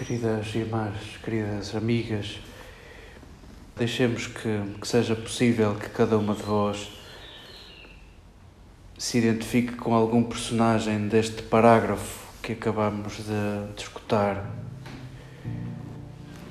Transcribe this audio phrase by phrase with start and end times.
[0.00, 2.40] Queridas irmãs, queridas amigas,
[3.76, 4.48] deixemos que,
[4.80, 6.90] que seja possível que cada uma de vós
[8.96, 14.50] se identifique com algum personagem deste parágrafo que acabamos de, de escutar.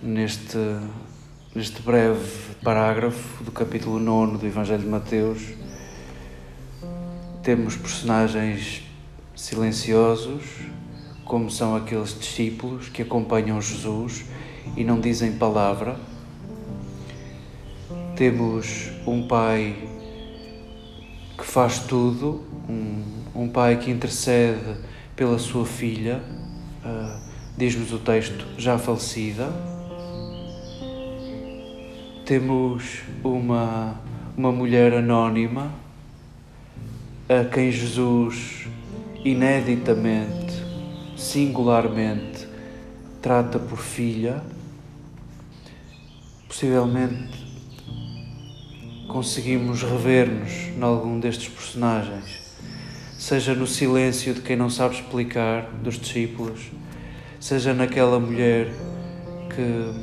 [0.04, 0.60] Neste,
[1.56, 5.42] neste breve parágrafo do capítulo 9 do Evangelho de Mateus,
[7.42, 8.84] temos personagens
[9.36, 10.44] silenciosos,
[11.30, 14.26] como são aqueles discípulos que acompanham Jesus
[14.76, 15.96] e não dizem palavra.
[18.16, 19.76] Temos um pai
[21.38, 23.04] que faz tudo, um,
[23.36, 24.76] um pai que intercede
[25.16, 26.20] pela sua filha,
[26.84, 27.20] uh,
[27.56, 29.54] diz-nos o texto, já falecida.
[32.26, 34.02] Temos uma,
[34.36, 35.72] uma mulher anónima
[37.30, 38.68] a quem Jesus
[39.24, 40.49] ineditamente
[41.20, 42.48] singularmente
[43.22, 44.42] trata por filha,
[46.48, 47.38] possivelmente
[49.08, 52.56] conseguimos rever-nos em algum destes personagens,
[53.18, 56.72] seja no silêncio de quem não sabe explicar, dos discípulos,
[57.40, 58.72] seja naquela mulher
[59.54, 59.94] que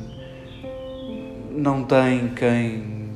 [1.51, 3.09] não tem quem,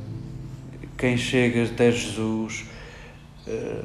[0.98, 2.66] quem chega até Jesus,
[3.46, 3.84] eh,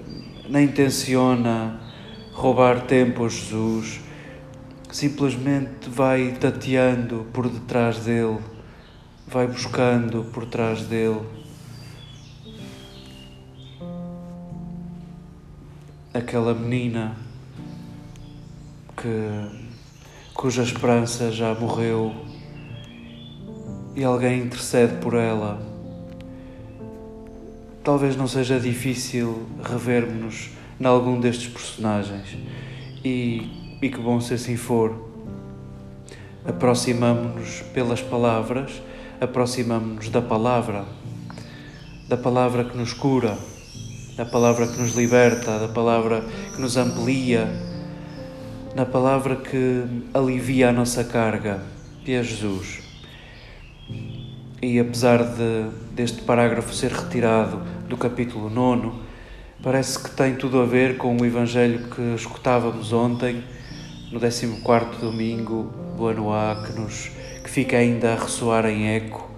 [0.49, 1.81] nem intenciona
[2.37, 3.99] roubar tempo a Jesus,
[4.93, 8.41] simplesmente vai tateando por detrás dele,
[9.27, 11.23] vai buscando por trás dele.
[16.13, 17.17] Aquela menina
[18.95, 19.73] que,
[20.35, 22.15] cuja esperança já morreu
[23.95, 25.59] e alguém intercede por ela.
[27.83, 32.37] Talvez não seja difícil revermos-nos em algum destes personagens
[33.05, 34.95] e e que bom se assim for.
[36.45, 38.83] Aproximamo-nos pelas palavras,
[39.21, 40.85] aproximamo-nos da palavra,
[42.09, 43.37] da palavra que nos cura,
[44.17, 47.49] da palavra que nos liberta, da palavra que nos amplia,
[48.75, 51.63] da palavra que alivia a nossa carga,
[52.05, 52.81] que é Jesus.
[54.63, 59.06] E apesar de, deste parágrafo ser retirado do capítulo 9,
[59.63, 63.43] parece que tem tudo a ver com o Evangelho que escutávamos ontem
[64.13, 67.11] no 14 domingo do ano A, que, nos,
[67.43, 69.31] que fica ainda a ressoar em eco,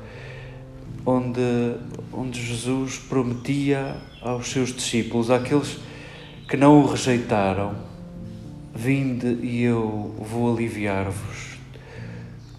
[1.06, 1.74] onde,
[2.12, 5.78] onde Jesus prometia aos seus discípulos, àqueles
[6.48, 7.74] que não o rejeitaram,
[8.74, 11.58] vinde e eu vou aliviar-vos.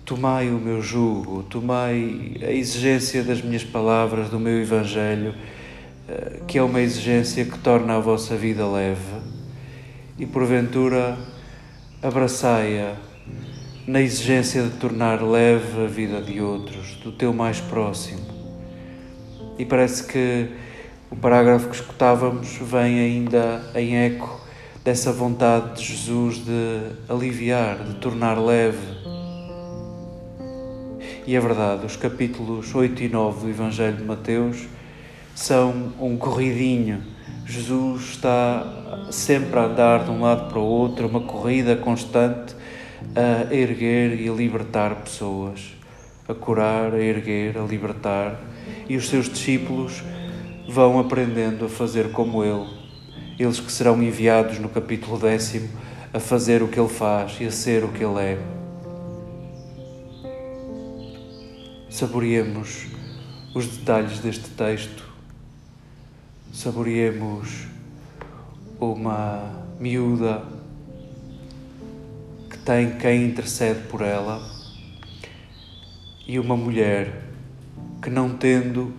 [0.06, 5.36] Tomai o meu jugo, tomai a exigência das minhas palavras, do meu Evangelho,
[6.48, 9.20] que é uma exigência que torna a vossa vida leve.
[10.18, 11.18] E porventura,
[12.02, 12.96] abraçai-a
[13.88, 18.22] na exigência de tornar leve a vida de outros, do teu mais próximo.
[19.58, 20.48] E parece que
[21.12, 24.40] o parágrafo que escutávamos vem ainda em eco
[24.84, 29.00] dessa vontade de Jesus de aliviar, de tornar leve.
[31.26, 34.68] E é verdade, os capítulos 8 e 9 do Evangelho de Mateus
[35.40, 37.02] são um corridinho.
[37.46, 42.54] Jesus está sempre a andar de um lado para o outro, uma corrida constante
[43.16, 45.62] a erguer e a libertar pessoas,
[46.28, 48.38] a curar, a erguer, a libertar,
[48.90, 50.04] e os seus discípulos
[50.68, 52.68] vão aprendendo a fazer como ele,
[53.40, 55.70] eles que serão enviados no capítulo décimo
[56.14, 58.38] a fazer o que ele faz e a ser o que ele é.
[61.90, 62.88] Saboreemos
[63.56, 65.09] os detalhes deste texto
[66.52, 67.68] saboreemos
[68.80, 70.44] uma miúda
[72.50, 74.42] que tem quem intercede por ela
[76.28, 77.24] e uma mulher
[78.02, 78.94] que, não tendo,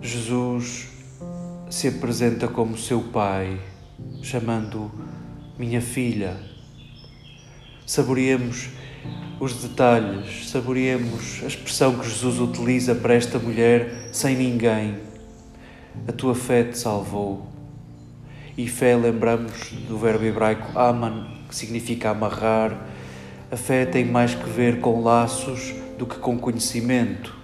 [0.00, 0.88] Jesus
[1.70, 3.60] se apresenta como seu pai,
[4.22, 4.90] chamando
[5.58, 6.36] minha filha.
[7.86, 8.70] Saboreemos
[9.38, 15.11] os detalhes, saboreemos a expressão que Jesus utiliza para esta mulher sem ninguém
[16.06, 17.46] a tua fé te salvou.
[18.56, 22.76] E fé, lembramos do verbo hebraico aman, que significa amarrar.
[23.50, 27.34] A fé tem mais que ver com laços do que com conhecimento.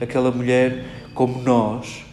[0.00, 0.84] Aquela mulher,
[1.14, 2.04] como nós,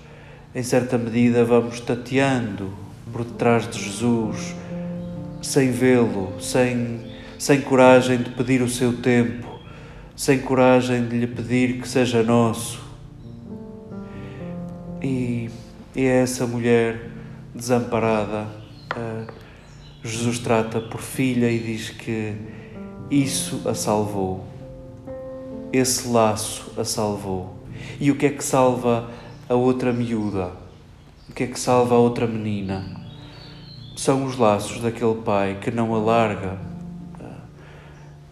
[0.54, 2.72] em certa medida vamos tateando
[3.12, 4.56] por detrás de Jesus,
[5.42, 7.02] sem vê-lo, sem,
[7.38, 9.48] sem coragem de pedir o seu tempo,
[10.16, 12.84] sem coragem de lhe pedir que seja nosso.
[15.02, 15.50] E
[15.96, 17.10] e é essa mulher
[17.54, 18.48] desamparada.
[20.04, 22.36] Jesus trata por filha e diz que
[23.10, 24.46] isso a salvou.
[25.72, 27.56] esse laço a salvou.
[28.00, 29.10] E o que é que salva
[29.48, 30.52] a outra miúda?
[31.30, 33.02] O que é que salva a outra menina?
[33.96, 36.58] São os laços daquele pai que não alarga.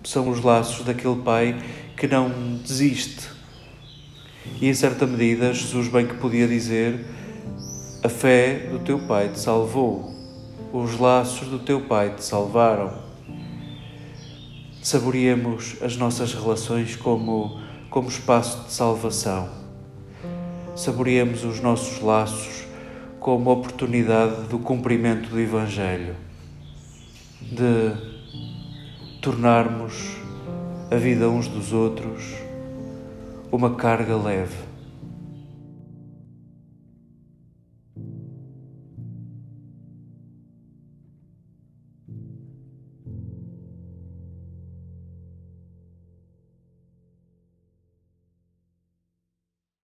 [0.03, 1.61] São os laços daquele pai
[1.95, 2.29] que não
[2.61, 3.29] desiste.
[4.61, 7.05] E em certa medida, Jesus bem que podia dizer:
[8.03, 10.11] A fé do teu pai te salvou,
[10.73, 12.91] os laços do teu pai te salvaram.
[14.81, 19.47] Saboreemos as nossas relações como, como espaço de salvação.
[20.75, 22.65] Saboreemos os nossos laços
[23.21, 26.17] como oportunidade do cumprimento do Evangelho,
[27.41, 27.93] de
[29.21, 30.17] tornarmos
[30.91, 32.33] a vida uns dos outros
[33.49, 34.72] uma carga leve